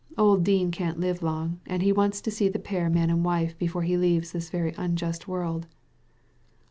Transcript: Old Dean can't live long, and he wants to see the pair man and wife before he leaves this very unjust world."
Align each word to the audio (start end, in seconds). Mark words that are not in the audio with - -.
Old 0.17 0.43
Dean 0.43 0.71
can't 0.71 0.99
live 0.99 1.21
long, 1.21 1.59
and 1.67 1.83
he 1.83 1.91
wants 1.91 2.21
to 2.21 2.31
see 2.31 2.49
the 2.49 2.57
pair 2.57 2.89
man 2.89 3.11
and 3.11 3.23
wife 3.23 3.55
before 3.59 3.83
he 3.83 3.97
leaves 3.97 4.31
this 4.31 4.49
very 4.49 4.73
unjust 4.75 5.27
world." 5.27 5.67